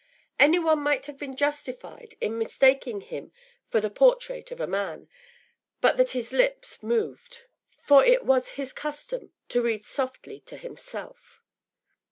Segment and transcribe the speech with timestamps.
[0.39, 3.31] Any one might have been justified in mistaking him
[3.69, 5.07] for the portrait of a man,
[5.79, 7.43] but that his lips moved;
[7.83, 11.43] for it was his custom to read softly to himself.